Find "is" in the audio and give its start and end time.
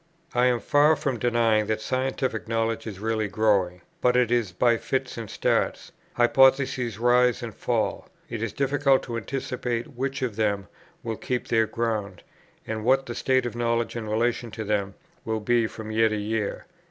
2.87-2.97, 4.31-4.51, 8.41-8.51